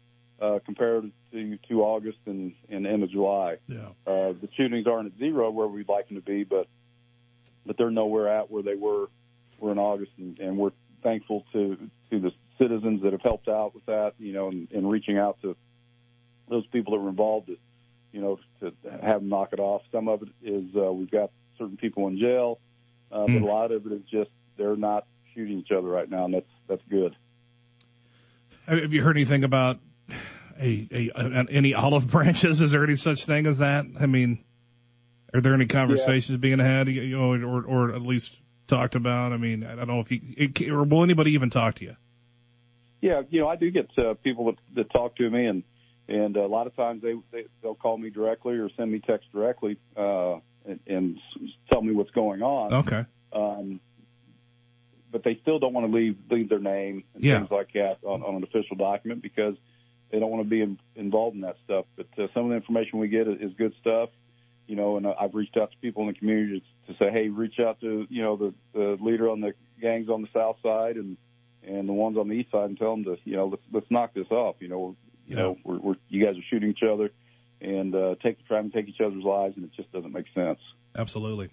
uh, 0.41 0.59
compared 0.65 1.11
to, 1.31 1.57
to 1.69 1.81
August 1.83 2.17
and, 2.25 2.53
and 2.69 2.87
end 2.87 3.03
of 3.03 3.11
July. 3.11 3.57
Yeah. 3.67 3.89
Uh, 4.07 4.33
the 4.33 4.49
shootings 4.55 4.87
aren't 4.87 5.13
at 5.13 5.19
zero 5.19 5.51
where 5.51 5.67
we'd 5.67 5.89
like 5.89 6.07
them 6.07 6.17
to 6.17 6.23
be, 6.23 6.43
but 6.43 6.67
but 7.65 7.77
they're 7.77 7.91
nowhere 7.91 8.29
at 8.29 8.51
where 8.51 8.61
they 8.61 8.75
were 8.75 9.07
were 9.59 9.71
in 9.71 9.79
August, 9.79 10.11
and, 10.17 10.39
and 10.39 10.57
we're 10.57 10.71
thankful 11.03 11.45
to 11.53 11.77
to 12.09 12.19
the 12.19 12.31
citizens 12.57 13.03
that 13.03 13.11
have 13.11 13.21
helped 13.21 13.47
out 13.47 13.73
with 13.75 13.85
that, 13.85 14.13
you 14.17 14.33
know, 14.33 14.47
and, 14.47 14.67
and 14.71 14.89
reaching 14.89 15.17
out 15.17 15.37
to 15.41 15.55
those 16.49 16.65
people 16.67 16.93
that 16.93 16.99
were 16.99 17.09
involved, 17.09 17.47
to, 17.47 17.57
you 18.11 18.21
know, 18.21 18.39
to 18.59 18.71
have 19.01 19.19
them 19.21 19.29
knock 19.29 19.49
it 19.51 19.59
off. 19.59 19.81
Some 19.91 20.07
of 20.07 20.21
it 20.21 20.29
is 20.43 20.63
uh, 20.75 20.91
we've 20.91 21.11
got 21.11 21.31
certain 21.57 21.77
people 21.77 22.07
in 22.07 22.17
jail, 22.19 22.59
uh, 23.11 23.25
Hmm. 23.25 23.33
but 23.33 23.41
a 23.41 23.45
lot 23.45 23.71
of 23.71 23.85
it 23.85 23.91
is 23.91 24.01
just 24.09 24.29
they're 24.57 24.75
not 24.75 25.05
shooting 25.33 25.59
each 25.59 25.71
other 25.71 25.87
right 25.87 26.09
now, 26.09 26.25
and 26.25 26.33
that's 26.33 26.49
that's 26.67 26.83
good. 26.89 27.15
Have 28.67 28.93
you 28.93 29.03
heard 29.03 29.15
anything 29.17 29.43
about 29.43 29.79
a, 30.59 30.87
a, 30.91 31.11
a 31.15 31.45
any 31.49 31.73
olive 31.73 32.07
branches? 32.11 32.61
Is 32.61 32.71
there 32.71 32.83
any 32.83 32.95
such 32.95 33.25
thing 33.25 33.45
as 33.47 33.59
that? 33.59 33.85
I 33.99 34.05
mean, 34.05 34.43
are 35.33 35.41
there 35.41 35.53
any 35.53 35.65
conversations 35.67 36.37
being 36.37 36.59
had, 36.59 36.87
you 36.87 37.17
know, 37.17 37.33
or, 37.33 37.63
or 37.63 37.93
at 37.93 38.01
least 38.01 38.35
talked 38.67 38.95
about? 38.95 39.31
I 39.33 39.37
mean, 39.37 39.63
I 39.63 39.75
don't 39.75 39.87
know 39.87 39.99
if 39.99 40.11
you, 40.11 40.21
it, 40.37 40.61
or 40.69 40.83
will 40.83 41.03
anybody 41.03 41.31
even 41.31 41.49
talk 41.49 41.75
to 41.75 41.85
you? 41.85 41.95
Yeah, 43.01 43.21
you 43.29 43.39
know, 43.39 43.47
I 43.47 43.55
do 43.55 43.69
get 43.71 43.89
uh, 43.97 44.15
people 44.15 44.45
that, 44.47 44.55
that 44.75 44.89
talk 44.93 45.15
to 45.17 45.29
me, 45.29 45.45
and 45.45 45.63
and 46.07 46.37
a 46.37 46.47
lot 46.47 46.67
of 46.67 46.75
times 46.75 47.01
they, 47.01 47.13
they 47.31 47.45
they'll 47.61 47.75
call 47.75 47.97
me 47.97 48.09
directly 48.09 48.55
or 48.55 48.69
send 48.77 48.91
me 48.91 48.99
text 48.99 49.31
directly 49.31 49.77
uh, 49.95 50.35
and, 50.65 50.79
and 50.87 51.17
tell 51.71 51.81
me 51.81 51.93
what's 51.93 52.11
going 52.11 52.41
on. 52.41 52.73
Okay. 52.73 53.05
Um, 53.33 53.79
but 55.11 55.23
they 55.23 55.39
still 55.41 55.59
don't 55.59 55.73
want 55.73 55.89
to 55.89 55.95
leave 55.95 56.17
leave 56.29 56.49
their 56.49 56.59
name 56.59 57.03
and 57.13 57.23
Yeah. 57.23 57.39
things 57.39 57.51
like 57.51 57.73
that 57.73 57.99
on, 58.03 58.21
on 58.23 58.35
an 58.35 58.43
official 58.43 58.75
document 58.75 59.21
because 59.21 59.55
they 60.11 60.19
don't 60.19 60.29
want 60.29 60.43
to 60.43 60.49
be 60.49 60.61
in, 60.61 60.77
involved 60.95 61.35
in 61.35 61.41
that 61.41 61.57
stuff. 61.63 61.85
But 61.95 62.07
uh, 62.17 62.27
some 62.33 62.43
of 62.45 62.49
the 62.49 62.55
information 62.55 62.99
we 62.99 63.07
get 63.07 63.27
is, 63.27 63.39
is 63.39 63.53
good 63.57 63.73
stuff, 63.81 64.09
you 64.67 64.75
know. 64.75 64.97
And 64.97 65.07
I've 65.07 65.33
reached 65.35 65.57
out 65.57 65.71
to 65.71 65.77
people 65.77 66.01
in 66.03 66.07
the 66.09 66.13
community 66.13 66.63
to 66.87 66.93
say, 66.97 67.11
hey, 67.11 67.29
reach 67.29 67.59
out 67.59 67.79
to 67.81 68.05
you 68.09 68.21
know 68.23 68.35
the, 68.37 68.53
the 68.73 68.97
leader 69.01 69.29
on 69.29 69.41
the 69.41 69.53
gangs 69.81 70.09
on 70.09 70.21
the 70.21 70.27
south 70.33 70.57
side 70.63 70.95
and 70.97 71.17
and 71.67 71.89
the 71.89 71.93
ones 71.93 72.17
on 72.17 72.27
the 72.27 72.35
east 72.35 72.51
side 72.51 72.65
and 72.69 72.77
tell 72.77 72.91
them 72.91 73.03
to 73.05 73.17
you 73.25 73.35
know 73.35 73.47
let's 73.47 73.63
let's 73.71 73.87
knock 73.89 74.13
this 74.13 74.27
off. 74.31 74.55
You 74.59 74.67
know, 74.67 74.95
you 75.27 75.35
Yeah. 75.35 75.43
know 75.43 75.57
we're, 75.63 75.77
we're 75.79 75.95
you 76.09 76.23
guys 76.25 76.35
are 76.37 76.43
shooting 76.49 76.69
each 76.69 76.83
other 76.83 77.11
and 77.61 77.95
uh, 77.95 78.15
take 78.21 78.45
trying 78.47 78.69
to 78.69 78.75
take 78.75 78.87
each 78.89 79.01
other's 79.01 79.23
lives, 79.23 79.55
and 79.55 79.65
it 79.65 79.71
just 79.75 79.91
doesn't 79.91 80.11
make 80.11 80.25
sense. 80.35 80.59
Absolutely. 80.95 81.49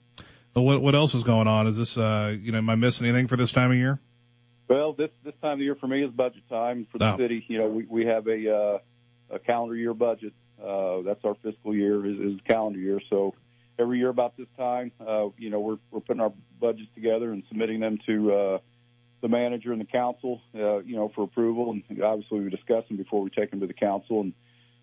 Well, 0.54 0.64
what 0.64 0.82
what 0.82 0.94
else 0.94 1.14
is 1.14 1.22
going 1.22 1.48
on? 1.48 1.66
Is 1.66 1.76
this 1.76 1.96
uh 1.96 2.34
you 2.38 2.52
know 2.52 2.58
am 2.58 2.68
I 2.70 2.74
missing 2.74 3.06
anything 3.06 3.28
for 3.28 3.36
this 3.36 3.52
time 3.52 3.70
of 3.70 3.76
year? 3.76 3.98
Well, 4.68 4.92
this 4.92 5.10
this 5.24 5.34
time 5.42 5.54
of 5.54 5.60
year 5.60 5.74
for 5.74 5.86
me 5.86 6.02
is 6.04 6.10
budget 6.10 6.48
time 6.48 6.86
for 6.90 6.98
the 6.98 7.14
Oh. 7.14 7.16
city. 7.18 7.44
You 7.48 7.58
know, 7.58 7.68
we 7.68 7.84
we 7.88 8.06
have 8.06 8.26
a 8.26 8.54
uh, 8.54 8.78
a 9.30 9.38
calendar 9.38 9.74
year 9.76 9.94
budget. 9.94 10.32
Uh, 10.62 11.02
that's 11.02 11.24
our 11.24 11.34
fiscal 11.42 11.74
year 11.74 12.04
is, 12.06 12.18
is 12.34 12.40
calendar 12.46 12.78
year. 12.78 13.00
So 13.10 13.34
every 13.78 13.98
year 13.98 14.08
about 14.08 14.36
this 14.36 14.46
time, 14.56 14.92
uh, 15.00 15.28
you 15.38 15.50
know, 15.50 15.60
we're 15.60 15.78
we're 15.90 16.00
putting 16.00 16.20
our 16.20 16.32
budgets 16.60 16.88
together 16.94 17.32
and 17.32 17.42
submitting 17.48 17.80
them 17.80 17.98
to 18.06 18.32
uh, 18.32 18.58
the 19.20 19.28
manager 19.28 19.72
and 19.72 19.80
the 19.80 19.86
council. 19.86 20.40
Uh, 20.54 20.78
you 20.78 20.96
know, 20.96 21.10
for 21.14 21.24
approval. 21.24 21.70
And 21.70 22.02
obviously, 22.02 22.40
we 22.40 22.50
discuss 22.50 22.86
them 22.88 22.96
before 22.96 23.22
we 23.22 23.30
take 23.30 23.50
them 23.50 23.60
to 23.60 23.66
the 23.66 23.74
council. 23.74 24.20
And 24.20 24.32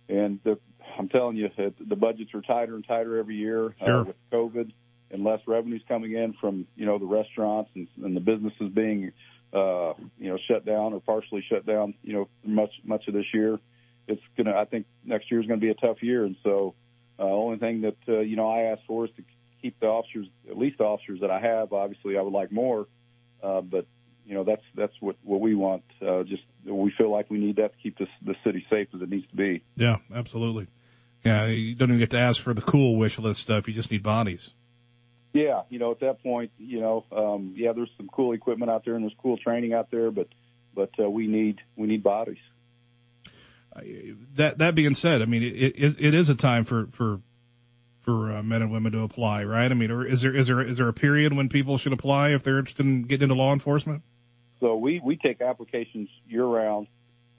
and 0.07 0.39
the, 0.43 0.57
I'm 0.98 1.09
telling 1.09 1.38
you, 1.38 1.50
that 1.57 1.75
the 1.79 1.95
budgets 1.95 2.33
are 2.33 2.41
tighter 2.41 2.75
and 2.75 2.86
tighter 2.86 3.17
every 3.17 3.36
year 3.36 3.75
Sure. 3.79 4.01
uh, 4.01 4.03
with 4.05 4.15
COVID 4.31 4.71
and 5.12 5.24
less 5.24 5.41
revenues 5.48 5.81
coming 5.88 6.13
in 6.13 6.33
from 6.33 6.67
you 6.75 6.86
know 6.86 6.98
the 6.98 7.05
restaurants 7.05 7.69
and, 7.75 7.88
and 8.03 8.15
the 8.15 8.21
businesses 8.21 8.69
being 8.74 9.12
uh, 9.53 9.93
you 10.19 10.29
know, 10.29 10.38
shut 10.48 10.65
down 10.65 10.93
or 10.93 11.00
partially 11.00 11.43
shut 11.50 11.65
down, 11.65 11.95
you 12.03 12.13
know, 12.13 12.29
much 12.43 12.71
much 12.83 13.07
of 13.07 13.13
this 13.13 13.25
year. 13.33 13.59
It's 14.09 14.21
gonna. 14.37 14.55
I 14.55 14.65
think 14.65 14.85
next 15.05 15.31
year 15.31 15.39
is 15.39 15.47
going 15.47 15.59
to 15.59 15.65
be 15.65 15.71
a 15.71 15.75
tough 15.75 16.01
year, 16.01 16.25
and 16.25 16.35
so 16.43 16.75
uh, 17.19 17.23
only 17.23 17.57
thing 17.57 17.81
that 17.81 17.97
uh, 18.07 18.19
you 18.19 18.35
know 18.35 18.49
I 18.49 18.71
ask 18.71 18.81
for 18.87 19.05
is 19.05 19.11
to 19.17 19.23
keep 19.61 19.79
the 19.79 19.87
officers, 19.87 20.27
at 20.49 20.57
least 20.57 20.77
the 20.77 20.85
officers 20.85 21.21
that 21.21 21.31
I 21.31 21.39
have. 21.39 21.73
Obviously, 21.73 22.17
I 22.17 22.21
would 22.21 22.33
like 22.33 22.51
more, 22.51 22.87
uh, 23.43 23.61
but 23.61 23.85
you 24.25 24.33
know 24.33 24.43
that's 24.43 24.63
that's 24.75 24.93
what 24.99 25.17
what 25.23 25.41
we 25.41 25.55
want. 25.55 25.83
Uh, 26.01 26.23
just 26.23 26.43
we 26.65 26.91
feel 26.97 27.11
like 27.11 27.29
we 27.29 27.37
need 27.37 27.57
that 27.57 27.73
to 27.73 27.77
keep 27.81 27.97
this 27.97 28.09
the 28.25 28.35
city 28.43 28.65
safe 28.69 28.87
as 28.95 29.01
it 29.01 29.09
needs 29.09 29.27
to 29.29 29.35
be. 29.35 29.63
Yeah, 29.75 29.97
absolutely. 30.13 30.67
Yeah, 31.23 31.47
you 31.47 31.75
don't 31.75 31.89
even 31.89 31.99
get 31.99 32.11
to 32.11 32.19
ask 32.19 32.41
for 32.41 32.53
the 32.53 32.61
cool 32.61 32.95
wish 32.95 33.19
list 33.19 33.41
stuff. 33.41 33.67
You 33.67 33.73
just 33.73 33.91
need 33.91 34.03
bodies. 34.03 34.53
Yeah, 35.33 35.63
you 35.69 35.77
know, 35.77 35.91
at 35.91 35.99
that 35.99 36.23
point, 36.23 36.51
you 36.57 36.79
know, 36.79 37.05
um, 37.11 37.53
yeah, 37.55 37.73
there's 37.73 37.91
some 37.97 38.09
cool 38.11 38.31
equipment 38.31 38.71
out 38.71 38.83
there 38.85 38.95
and 38.95 39.03
there's 39.03 39.15
cool 39.21 39.37
training 39.37 39.73
out 39.73 39.91
there, 39.91 40.09
but 40.09 40.27
but 40.73 40.91
uh, 40.99 41.09
we 41.09 41.27
need 41.27 41.59
we 41.75 41.87
need 41.87 42.03
bodies. 42.03 42.39
That 44.35 44.57
that 44.59 44.75
being 44.75 44.95
said, 44.95 45.21
I 45.21 45.25
mean 45.25 45.43
it 45.43 45.75
it, 45.77 45.95
it 45.99 46.13
is 46.13 46.29
a 46.29 46.35
time 46.35 46.63
for 46.63 46.88
for 46.88 47.21
for 48.01 48.38
uh, 48.38 48.43
men 48.43 48.61
and 48.61 48.71
women 48.71 48.91
to 48.93 49.03
apply, 49.03 49.43
right? 49.43 49.69
I 49.69 49.73
mean, 49.75 49.91
or 49.91 50.05
is 50.05 50.21
there 50.21 50.35
is 50.35 50.47
there 50.47 50.61
is 50.61 50.77
there 50.77 50.88
a 50.88 50.93
period 50.93 51.33
when 51.33 51.49
people 51.49 51.77
should 51.77 51.93
apply 51.93 52.29
if 52.29 52.43
they're 52.43 52.59
interested 52.59 52.85
in 52.85 53.03
getting 53.03 53.23
into 53.23 53.35
law 53.35 53.53
enforcement? 53.53 54.03
So 54.59 54.75
we 54.75 54.99
we 55.03 55.15
take 55.15 55.41
applications 55.41 56.09
year 56.27 56.45
round. 56.45 56.88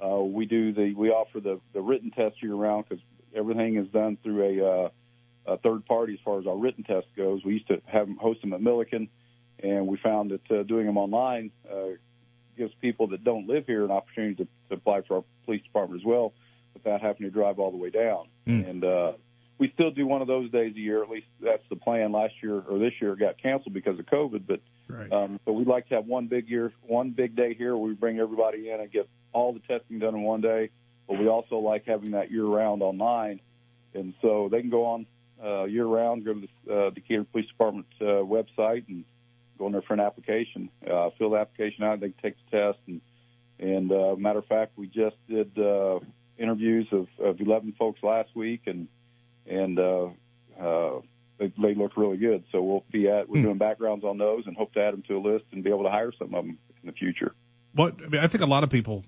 Uh, 0.02 0.20
we 0.20 0.46
do 0.46 0.72
the 0.72 0.94
we 0.94 1.10
offer 1.10 1.40
the 1.40 1.60
the 1.72 1.80
written 1.80 2.10
test 2.10 2.42
year 2.42 2.54
round 2.54 2.84
because 2.88 3.02
everything 3.34 3.76
is 3.76 3.88
done 3.88 4.16
through 4.22 4.60
a, 4.60 4.84
uh, 4.84 4.88
a 5.46 5.58
third 5.58 5.84
party 5.86 6.14
as 6.14 6.20
far 6.24 6.38
as 6.38 6.46
our 6.46 6.56
written 6.56 6.84
test 6.84 7.06
goes. 7.16 7.44
We 7.44 7.54
used 7.54 7.68
to 7.68 7.80
have 7.86 8.06
them 8.06 8.16
host 8.16 8.40
them 8.40 8.52
at 8.52 8.60
Millikin, 8.60 9.08
and 9.62 9.86
we 9.86 9.98
found 9.98 10.30
that 10.30 10.50
uh, 10.50 10.62
doing 10.62 10.86
them 10.86 10.98
online 10.98 11.50
uh, 11.70 11.96
gives 12.60 12.74
people 12.80 13.06
that 13.08 13.24
don't 13.24 13.48
live 13.48 13.64
here 13.66 13.84
an 13.84 13.90
opportunity 13.90 14.34
to, 14.34 14.44
to 14.68 14.74
apply 14.74 15.00
for 15.00 15.16
our 15.16 15.24
police 15.46 15.62
department 15.62 16.02
as 16.02 16.04
well 16.04 16.34
without 16.74 17.00
having 17.00 17.22
to 17.22 17.30
drive 17.30 17.58
all 17.58 17.70
the 17.70 17.76
way 17.76 17.88
down. 17.90 18.26
Mm. 18.46 18.70
And 18.70 18.84
uh, 18.84 19.12
we 19.58 19.70
still 19.74 19.90
do 19.90 20.06
one 20.06 20.20
of 20.20 20.28
those 20.28 20.50
days 20.50 20.74
a 20.76 20.78
year. 20.78 21.02
At 21.02 21.08
least 21.08 21.26
that's 21.40 21.62
the 21.70 21.76
plan. 21.76 22.12
Last 22.12 22.34
year 22.42 22.60
or 22.60 22.78
this 22.78 22.92
year 23.00 23.16
got 23.16 23.42
canceled 23.42 23.72
because 23.74 23.98
of 23.98 24.06
COVID, 24.06 24.42
but 24.46 24.60
Right. 24.90 25.12
um, 25.12 25.38
so 25.44 25.52
we'd 25.52 25.68
like 25.68 25.88
to 25.90 25.94
have 25.94 26.06
one 26.06 26.26
big 26.26 26.48
year, 26.48 26.72
one 26.82 27.10
big 27.10 27.36
day 27.36 27.54
here 27.54 27.76
where 27.76 27.88
we 27.88 27.94
bring 27.94 28.18
everybody 28.18 28.70
in 28.70 28.80
and 28.80 28.90
get 28.90 29.08
all 29.32 29.52
the 29.52 29.60
testing 29.60 30.00
done 30.00 30.16
in 30.16 30.22
one 30.22 30.40
day. 30.40 30.70
But 31.06 31.18
we 31.20 31.28
also 31.28 31.58
like 31.58 31.84
having 31.86 32.10
that 32.12 32.30
year 32.32 32.44
round 32.44 32.82
online, 32.82 33.40
and 33.94 34.14
so 34.20 34.48
they 34.50 34.60
can 34.60 34.70
go 34.70 34.84
on 34.86 35.06
uh, 35.42 35.64
year 35.64 35.84
round, 35.84 36.24
go 36.24 36.34
to 36.34 36.48
the 36.66 36.74
uh, 36.74 36.90
Decatur 36.90 37.24
Police 37.24 37.46
Department 37.46 37.86
uh, 38.00 38.04
website 38.04 38.88
and 38.88 39.04
go 39.60 39.66
in 39.66 39.72
there 39.72 39.82
for 39.82 39.94
an 39.94 40.00
application, 40.00 40.70
uh, 40.90 41.10
fill 41.18 41.30
the 41.30 41.36
application 41.36 41.84
out. 41.84 42.00
They 42.00 42.08
can 42.10 42.20
take 42.22 42.34
the 42.50 42.56
test, 42.56 42.78
and 42.88 43.00
and 43.58 43.92
uh, 43.92 44.16
matter 44.16 44.38
of 44.40 44.46
fact, 44.46 44.72
we 44.76 44.86
just 44.86 45.16
did 45.28 45.56
uh, 45.58 46.00
interviews 46.38 46.88
of, 46.92 47.06
of 47.22 47.40
11 47.40 47.74
folks 47.78 48.02
last 48.02 48.34
week, 48.34 48.62
and 48.66 48.88
and 49.46 49.78
uh, 49.78 50.06
uh, 50.60 51.00
they, 51.38 51.52
they 51.60 51.74
look 51.74 51.96
really 51.96 52.16
good. 52.16 52.44
So 52.52 52.62
we'll 52.62 52.84
be 52.90 53.08
at 53.08 53.28
we're 53.28 53.38
Hmm. 53.38 53.44
doing 53.44 53.58
backgrounds 53.58 54.04
on 54.04 54.18
those, 54.18 54.44
and 54.46 54.56
hope 54.56 54.72
to 54.74 54.80
add 54.80 54.94
them 54.94 55.02
to 55.08 55.16
a 55.16 55.20
list 55.20 55.44
and 55.52 55.62
be 55.62 55.70
able 55.70 55.84
to 55.84 55.90
hire 55.90 56.12
some 56.18 56.34
of 56.34 56.44
them 56.44 56.58
in 56.82 56.86
the 56.86 56.92
future. 56.92 57.34
What 57.74 57.96
I 58.04 58.08
mean, 58.08 58.20
I 58.20 58.26
think 58.26 58.42
a 58.42 58.46
lot 58.46 58.64
of 58.64 58.70
people 58.70 59.04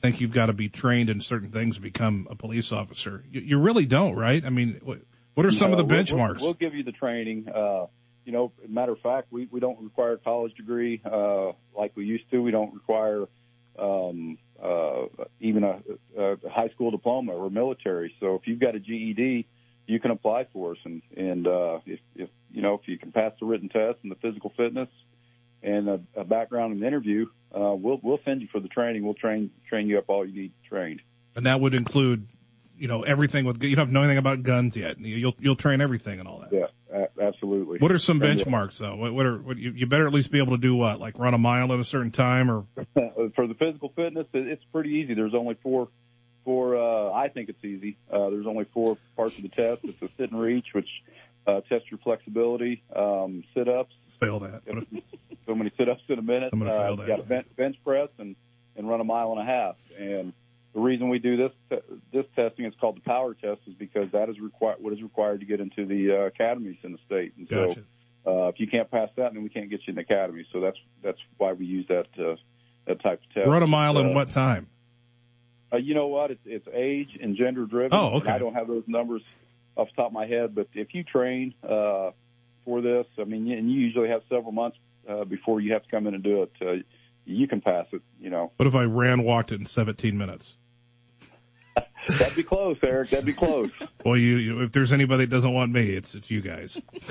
think 0.00 0.20
you've 0.20 0.32
got 0.32 0.46
to 0.46 0.52
be 0.52 0.68
trained 0.68 1.10
in 1.10 1.20
certain 1.20 1.50
things 1.50 1.76
to 1.76 1.80
become 1.82 2.28
a 2.30 2.34
police 2.36 2.70
officer. 2.70 3.24
You, 3.30 3.40
you 3.40 3.58
really 3.58 3.86
don't, 3.86 4.14
right? 4.14 4.44
I 4.44 4.50
mean, 4.50 4.78
what, 4.84 5.00
what 5.34 5.46
are 5.46 5.50
some 5.50 5.72
of 5.72 5.78
the 5.78 5.84
Uh, 5.84 5.86
we'll- 5.88 6.04
benchmarks? 6.04 6.36
We'll, 6.40 6.50
we'll 6.50 6.54
give 6.54 6.74
you 6.74 6.82
the 6.84 6.92
training. 6.92 7.48
Uh, 7.48 7.86
you 8.26 8.32
know, 8.32 8.52
matter 8.68 8.92
of 8.92 9.00
fact, 9.00 9.28
we, 9.30 9.46
we 9.52 9.60
don't 9.60 9.80
require 9.80 10.14
a 10.14 10.18
college 10.18 10.52
degree 10.54 11.00
uh, 11.04 11.52
like 11.76 11.92
we 11.94 12.04
used 12.04 12.28
to. 12.32 12.42
We 12.42 12.50
don't 12.50 12.74
require 12.74 13.26
um, 13.78 14.36
uh, 14.62 15.04
even 15.40 15.62
a, 15.62 15.80
a 16.18 16.36
high 16.50 16.68
school 16.74 16.90
diploma 16.90 17.32
or 17.32 17.48
military. 17.50 18.12
So 18.18 18.34
if 18.34 18.42
you've 18.46 18.58
got 18.58 18.74
a 18.74 18.80
GED, 18.80 19.46
you 19.86 20.00
can 20.00 20.10
apply 20.10 20.48
for 20.52 20.72
us. 20.72 20.78
And, 20.84 21.02
and 21.16 21.46
uh, 21.46 21.78
if, 21.86 22.00
if 22.16 22.28
you 22.50 22.62
know 22.62 22.74
if 22.74 22.88
you 22.88 22.98
can 22.98 23.12
pass 23.12 23.32
the 23.38 23.46
written 23.46 23.68
test 23.68 23.98
and 24.02 24.10
the 24.10 24.16
physical 24.16 24.52
fitness 24.56 24.88
and 25.62 25.88
a, 25.88 26.00
a 26.16 26.24
background 26.24 26.74
and 26.74 26.82
interview, 26.82 27.26
uh, 27.54 27.74
we'll 27.74 28.00
we'll 28.02 28.20
send 28.24 28.42
you 28.42 28.48
for 28.50 28.58
the 28.58 28.68
training. 28.68 29.04
We'll 29.04 29.14
train 29.14 29.52
train 29.68 29.86
you 29.88 29.98
up 29.98 30.06
all 30.08 30.26
you 30.26 30.42
need 30.42 30.52
trained. 30.68 31.00
and 31.36 31.46
that 31.46 31.60
would 31.60 31.74
include, 31.74 32.26
you 32.78 32.88
know, 32.88 33.02
everything 33.02 33.44
with 33.44 33.62
you 33.62 33.74
don't 33.76 33.90
know 33.92 34.02
anything 34.02 34.18
about 34.18 34.42
guns 34.42 34.76
yet. 34.76 34.98
You'll 35.00 35.34
you'll 35.38 35.56
train 35.56 35.80
everything 35.80 36.18
and 36.20 36.28
all 36.28 36.40
that. 36.48 36.52
Yeah, 36.92 37.06
absolutely. 37.20 37.78
What 37.78 37.92
are 37.92 37.98
some 37.98 38.20
uh, 38.22 38.26
benchmarks 38.26 38.78
though? 38.78 38.96
What, 38.96 39.12
what 39.14 39.26
are 39.26 39.38
what 39.38 39.56
you, 39.56 39.70
you 39.72 39.86
better 39.86 40.06
at 40.06 40.12
least 40.12 40.30
be 40.30 40.38
able 40.38 40.52
to 40.56 40.60
do 40.60 40.74
what? 40.76 41.00
Like 41.00 41.18
run 41.18 41.34
a 41.34 41.38
mile 41.38 41.72
at 41.72 41.78
a 41.80 41.84
certain 41.84 42.10
time 42.10 42.50
or 42.50 42.64
for 43.34 43.46
the 43.46 43.54
physical 43.58 43.90
fitness, 43.96 44.26
it- 44.32 44.46
it's 44.46 44.64
pretty 44.72 44.90
easy. 44.90 45.14
There's 45.14 45.34
only 45.34 45.54
four, 45.62 45.88
four. 46.44 46.76
Uh, 46.76 47.12
I 47.12 47.28
think 47.28 47.48
it's 47.48 47.64
easy. 47.64 47.96
Uh, 48.10 48.30
there's 48.30 48.46
only 48.46 48.64
four 48.72 48.98
parts 49.16 49.36
of 49.38 49.42
the 49.42 49.48
test. 49.48 49.84
It's 49.84 50.00
a 50.02 50.08
sit 50.08 50.30
and 50.30 50.40
reach, 50.40 50.66
which 50.72 50.88
uh, 51.46 51.60
tests 51.68 51.90
your 51.90 51.98
flexibility. 51.98 52.82
Um, 52.94 53.44
sit-ups, 53.54 53.94
fail 54.20 54.40
that. 54.40 54.62
So 55.46 55.54
many 55.54 55.70
sit-ups 55.78 56.02
in 56.08 56.18
a 56.18 56.22
minute. 56.22 56.50
I'm 56.52 56.58
gonna 56.58 56.72
uh, 56.72 56.78
fail 56.82 56.90
you 56.90 56.96
that. 56.96 57.06
got 57.06 57.20
a 57.20 57.22
bench, 57.22 57.46
bench 57.56 57.76
press 57.84 58.08
and 58.18 58.34
and 58.76 58.88
run 58.88 59.00
a 59.00 59.04
mile 59.04 59.30
and 59.32 59.40
a 59.40 59.44
half. 59.44 59.76
And 59.96 60.32
the 60.76 60.82
reason 60.82 61.08
we 61.08 61.18
do 61.18 61.38
this 61.38 61.80
this 62.12 62.26
testing 62.36 62.66
is 62.66 62.74
called 62.78 62.96
the 62.96 63.00
power 63.00 63.32
test 63.32 63.62
is 63.66 63.72
because 63.72 64.12
that 64.12 64.28
is 64.28 64.38
required. 64.38 64.76
What 64.78 64.92
is 64.92 65.02
required 65.02 65.40
to 65.40 65.46
get 65.46 65.58
into 65.58 65.86
the 65.86 66.12
uh, 66.12 66.26
academies 66.26 66.76
in 66.82 66.92
the 66.92 66.98
state. 67.06 67.32
And 67.38 67.48
so 67.48 67.74
uh, 68.26 68.48
if 68.48 68.60
you 68.60 68.66
can't 68.66 68.90
pass 68.90 69.08
that, 69.16 69.32
then 69.32 69.42
we 69.42 69.48
can't 69.48 69.70
get 69.70 69.80
you 69.86 69.92
in 69.92 69.94
the 69.94 70.02
academy. 70.02 70.46
So 70.52 70.60
that's 70.60 70.76
that's 71.02 71.18
why 71.38 71.54
we 71.54 71.64
use 71.64 71.86
that 71.88 72.08
uh, 72.18 72.36
that 72.86 73.02
type 73.02 73.22
of 73.22 73.34
test. 73.34 73.48
Run 73.48 73.62
a 73.62 73.66
mile 73.66 73.96
in 73.98 74.10
Uh, 74.10 74.12
what 74.12 74.30
time? 74.32 74.66
Uh, 75.72 75.78
you 75.78 75.94
know 75.94 76.08
what? 76.08 76.30
It's, 76.30 76.42
it's 76.44 76.68
age 76.74 77.18
and 77.22 77.38
gender 77.38 77.64
driven. 77.64 77.98
Oh, 77.98 78.18
okay. 78.18 78.32
I 78.32 78.38
don't 78.38 78.54
have 78.54 78.68
those 78.68 78.84
numbers 78.86 79.22
off 79.76 79.88
the 79.88 79.94
top 79.96 80.08
of 80.08 80.12
my 80.12 80.26
head, 80.26 80.54
but 80.54 80.68
if 80.74 80.94
you 80.94 81.04
train 81.04 81.54
uh, 81.64 82.10
for 82.66 82.82
this, 82.82 83.06
I 83.18 83.24
mean, 83.24 83.50
and 83.50 83.72
you 83.72 83.80
usually 83.80 84.10
have 84.10 84.20
several 84.28 84.52
months 84.52 84.76
uh, 85.08 85.24
before 85.24 85.62
you 85.62 85.72
have 85.72 85.84
to 85.84 85.90
come 85.90 86.06
in 86.06 86.12
and 86.12 86.22
do 86.22 86.42
it. 86.42 86.52
Uh, 86.60 86.82
you 87.24 87.48
can 87.48 87.62
pass 87.62 87.86
it. 87.92 88.02
You 88.20 88.28
know, 88.28 88.52
What 88.56 88.66
if 88.66 88.74
I 88.74 88.84
ran 88.84 89.22
walked 89.22 89.52
it 89.52 89.58
in 89.58 89.66
17 89.66 90.16
minutes? 90.16 90.54
That'd 92.06 92.36
be 92.36 92.42
close, 92.42 92.76
Eric. 92.82 93.10
That'd 93.10 93.26
be 93.26 93.32
close. 93.32 93.70
Well, 94.04 94.16
you, 94.16 94.36
you 94.36 94.62
if 94.62 94.72
there's 94.72 94.92
anybody 94.92 95.24
that 95.24 95.30
doesn't 95.30 95.52
want 95.52 95.72
me, 95.72 95.90
it's 95.90 96.14
it's 96.14 96.30
you 96.30 96.40
guys. 96.40 96.80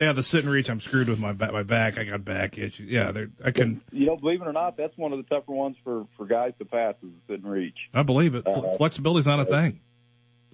yeah, 0.00 0.12
the 0.12 0.22
sit 0.22 0.44
and 0.44 0.52
reach, 0.52 0.70
I'm 0.70 0.80
screwed 0.80 1.08
with 1.08 1.20
my 1.20 1.32
back. 1.32 1.52
My 1.52 1.62
back, 1.62 1.98
I 1.98 2.04
got 2.04 2.24
back 2.24 2.58
issues. 2.58 2.88
Yeah, 2.88 3.12
I 3.44 3.50
can. 3.50 3.80
you 3.92 4.06
know, 4.06 4.16
believe 4.16 4.40
it 4.40 4.46
or 4.46 4.52
not, 4.52 4.76
that's 4.76 4.96
one 4.96 5.12
of 5.12 5.18
the 5.18 5.34
tougher 5.34 5.52
ones 5.52 5.76
for 5.84 6.06
for 6.16 6.26
guys 6.26 6.52
to 6.58 6.64
pass 6.64 6.94
is 7.02 7.10
the 7.10 7.34
sit 7.34 7.42
and 7.42 7.50
reach. 7.50 7.78
I 7.92 8.02
believe 8.02 8.34
it. 8.34 8.46
Uh, 8.46 8.76
Flexibility's 8.76 9.26
not 9.26 9.40
a 9.40 9.44
thing 9.44 9.80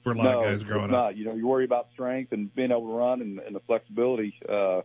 for 0.04 0.12
a 0.12 0.16
lot 0.16 0.24
no, 0.24 0.38
of 0.40 0.44
guys 0.44 0.62
growing 0.62 0.84
up. 0.84 0.90
not. 0.90 1.16
You 1.16 1.24
know, 1.24 1.34
you 1.34 1.48
worry 1.48 1.64
about 1.64 1.88
strength 1.92 2.32
and 2.32 2.54
being 2.54 2.70
able 2.70 2.82
to 2.82 2.94
run 2.94 3.22
and, 3.22 3.38
and 3.40 3.56
the 3.56 3.60
flexibility. 3.60 4.34
Uh, 4.46 4.82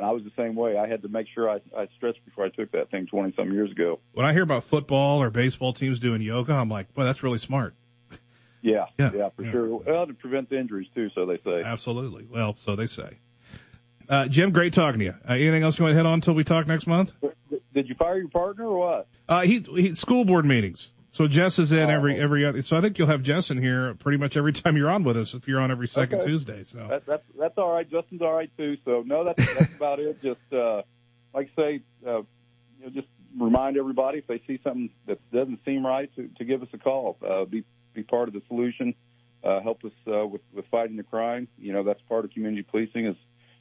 and 0.00 0.08
I 0.08 0.12
was 0.12 0.24
the 0.24 0.32
same 0.34 0.54
way. 0.54 0.78
I 0.78 0.88
had 0.88 1.02
to 1.02 1.08
make 1.08 1.26
sure 1.34 1.50
I, 1.50 1.60
I 1.76 1.86
stretched 1.98 2.24
before 2.24 2.46
I 2.46 2.48
took 2.48 2.72
that 2.72 2.90
thing 2.90 3.06
20 3.06 3.34
some 3.36 3.52
years 3.52 3.70
ago. 3.70 4.00
When 4.12 4.24
I 4.24 4.32
hear 4.32 4.42
about 4.42 4.64
football 4.64 5.22
or 5.22 5.28
baseball 5.28 5.74
teams 5.74 5.98
doing 5.98 6.22
yoga, 6.22 6.54
I'm 6.54 6.70
like, 6.70 6.86
well, 6.96 7.06
that's 7.06 7.22
really 7.22 7.38
smart. 7.38 7.74
Yeah, 8.62 8.84
Yeah, 8.98 9.10
yeah, 9.14 9.28
for 9.34 9.42
yeah. 9.42 9.52
sure. 9.52 9.76
Well, 9.76 10.06
to 10.06 10.12
prevent 10.12 10.50
the 10.50 10.58
injuries 10.58 10.88
too, 10.94 11.08
so 11.14 11.24
they 11.24 11.38
say. 11.38 11.62
Absolutely. 11.64 12.26
Well, 12.28 12.56
so 12.58 12.76
they 12.76 12.88
say. 12.88 13.16
Uh, 14.06 14.26
Jim, 14.28 14.50
great 14.50 14.74
talking 14.74 14.98
to 14.98 15.04
you. 15.06 15.14
Uh, 15.26 15.32
anything 15.32 15.62
else 15.62 15.78
you 15.78 15.84
want 15.84 15.94
to 15.94 15.96
hit 15.96 16.04
on 16.04 16.12
until 16.12 16.34
we 16.34 16.44
talk 16.44 16.66
next 16.66 16.86
month? 16.86 17.14
Did 17.72 17.88
you 17.88 17.94
fire 17.94 18.18
your 18.18 18.28
partner 18.28 18.66
or 18.66 18.78
what? 18.78 19.06
Uh, 19.26 19.40
he, 19.42 19.60
he 19.60 19.94
school 19.94 20.26
board 20.26 20.44
meetings. 20.44 20.92
So 21.12 21.26
Jess 21.26 21.58
is 21.58 21.72
in 21.72 21.78
Oh. 21.90 21.94
every 21.94 22.20
every 22.20 22.44
other. 22.44 22.62
So 22.62 22.76
I 22.76 22.80
think 22.80 22.98
you'll 22.98 23.08
have 23.08 23.22
Jess 23.22 23.50
in 23.50 23.60
here 23.60 23.94
pretty 23.94 24.18
much 24.18 24.36
every 24.36 24.52
time 24.60 24.76
you're 24.76 24.90
on 24.90 25.02
with 25.04 25.16
us. 25.16 25.34
If 25.34 25.48
you're 25.48 25.60
on 25.60 25.70
every 25.70 25.88
second 25.88 26.20
Okay. 26.20 26.26
Tuesday, 26.28 26.62
so 26.64 26.86
That, 26.88 27.06
that's 27.06 27.24
that's 27.38 27.58
all 27.58 27.72
right. 27.72 27.88
Justin's 27.90 28.22
all 28.22 28.32
right 28.32 28.50
too. 28.56 28.76
So 28.84 29.02
no, 29.04 29.24
that's 29.24 29.54
that's 29.54 29.74
about 29.74 29.98
it. 29.98 30.18
Just 30.22 30.40
uh, 30.52 30.82
like 31.34 31.50
I 31.56 31.60
say, 31.60 31.80
uh, 32.06 32.18
you 32.18 32.84
know, 32.84 32.90
just 32.90 33.08
remind 33.38 33.76
everybody 33.76 34.18
if 34.18 34.26
they 34.26 34.40
see 34.46 34.60
something 34.64 34.90
that 35.06 35.18
doesn't 35.32 35.60
seem 35.64 35.84
right 35.86 36.10
to, 36.16 36.28
to 36.38 36.44
give 36.44 36.62
us 36.62 36.68
a 36.72 36.78
call. 36.78 37.16
Uh, 37.26 37.44
be 37.44 37.64
be 37.92 38.02
part 38.02 38.28
of 38.28 38.34
the 38.34 38.42
solution. 38.48 38.94
Uh, 39.42 39.60
help 39.60 39.84
us 39.84 39.92
uh, 40.06 40.26
with 40.26 40.42
with 40.52 40.64
fighting 40.70 40.96
the 40.96 41.02
crime. 41.02 41.48
You 41.58 41.72
know 41.72 41.82
that's 41.82 42.00
part 42.08 42.24
of 42.24 42.30
community 42.32 42.62
policing 42.62 43.06
is 43.06 43.16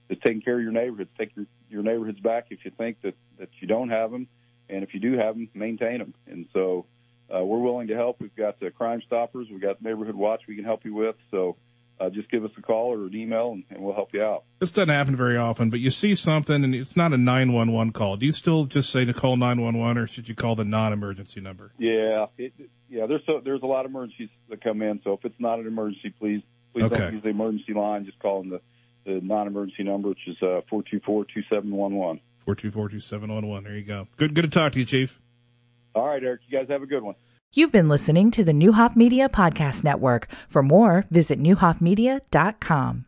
is 0.09 0.17
taking 0.23 0.41
care 0.41 0.55
of 0.57 0.61
your 0.61 0.71
neighborhoods. 0.71 1.09
Take 1.17 1.35
your 1.35 1.45
your 1.69 1.81
neighborhoods 1.83 2.19
back 2.19 2.47
if 2.51 2.63
you 2.63 2.71
think 2.77 3.01
that 3.01 3.15
that 3.39 3.49
you 3.59 3.67
don't 3.67 3.89
have 3.89 4.11
them, 4.11 4.27
and 4.69 4.83
if 4.83 4.93
you 4.93 4.99
do 4.99 5.17
have 5.17 5.33
them, 5.33 5.49
maintain 5.55 5.97
them. 5.97 6.13
And 6.27 6.45
so. 6.53 6.85
Uh, 7.33 7.43
we're 7.43 7.59
willing 7.59 7.87
to 7.87 7.95
help. 7.95 8.19
We've 8.19 8.35
got 8.35 8.59
the 8.59 8.71
Crime 8.71 9.01
Stoppers. 9.05 9.47
We've 9.51 9.61
got 9.61 9.81
Neighborhood 9.81 10.15
Watch 10.15 10.41
we 10.47 10.55
can 10.55 10.65
help 10.65 10.83
you 10.85 10.95
with. 10.95 11.15
So 11.31 11.57
uh, 11.99 12.09
just 12.09 12.31
give 12.31 12.43
us 12.45 12.51
a 12.57 12.61
call 12.61 12.93
or 12.93 13.05
an 13.05 13.15
email, 13.15 13.51
and, 13.51 13.63
and 13.69 13.81
we'll 13.83 13.93
help 13.93 14.13
you 14.13 14.23
out. 14.23 14.43
this 14.59 14.71
doesn't 14.71 14.89
happen 14.89 15.15
very 15.15 15.37
often. 15.37 15.69
But 15.69 15.79
you 15.79 15.89
see 15.91 16.15
something, 16.15 16.63
and 16.63 16.73
it's 16.73 16.95
not 16.95 17.13
a 17.13 17.17
911 17.17 17.93
call. 17.93 18.17
Do 18.17 18.25
you 18.25 18.31
still 18.31 18.65
just 18.65 18.89
say 18.89 19.05
to 19.05 19.13
call 19.13 19.37
911, 19.37 19.97
or 20.01 20.07
should 20.07 20.27
you 20.29 20.33
call 20.35 20.55
the 20.55 20.63
non-emergency 20.65 21.41
number? 21.41 21.71
Yeah, 21.77 22.27
it, 22.37 22.53
yeah. 22.89 23.05
There's 23.05 23.21
so 23.25 23.41
there's 23.43 23.61
a 23.61 23.67
lot 23.67 23.85
of 23.85 23.91
emergencies 23.91 24.29
that 24.49 24.63
come 24.63 24.81
in. 24.81 25.01
So 25.03 25.13
if 25.13 25.25
it's 25.25 25.39
not 25.39 25.59
an 25.59 25.67
emergency, 25.67 26.11
please 26.17 26.41
please 26.73 26.85
Okay. 26.85 26.97
don't 26.97 27.13
use 27.15 27.23
the 27.23 27.29
emergency 27.29 27.73
line. 27.73 28.05
Just 28.05 28.19
call 28.19 28.41
them 28.43 28.49
the 28.51 28.61
the 29.05 29.19
non-emergency 29.21 29.83
number, 29.83 30.09
which 30.09 30.27
is 30.27 30.37
uh 30.41 30.61
four 30.69 30.83
two 30.89 30.99
four 31.05 31.25
two 31.25 31.41
seven 31.49 31.69
one 31.71 31.93
one. 31.95 32.21
Four 32.45 32.55
two 32.55 32.71
four 32.71 32.89
two 32.89 32.99
seven 33.01 33.31
one 33.31 33.45
one. 33.45 33.65
There 33.65 33.75
you 33.75 33.83
go. 33.83 34.07
Good, 34.17 34.33
good 34.33 34.43
to 34.43 34.49
talk 34.49 34.71
to 34.71 34.79
you, 34.79 34.85
Chief. 34.85 35.19
All 35.95 36.07
right, 36.07 36.23
Eric. 36.23 36.41
You 36.47 36.57
guys 36.57 36.67
have 36.69 36.81
a 36.81 36.87
good 36.87 37.03
one. 37.03 37.15
You've 37.51 37.71
been 37.71 37.89
listening 37.89 38.29
to 38.31 38.43
the 38.43 38.51
Neuhoff 38.51 38.95
Media 38.95 39.27
Podcast 39.27 39.83
Network. 39.83 40.29
For 40.47 40.61
more, 40.61 41.05
visit 41.09 41.41
neuhoffmedia.com. 41.41 43.05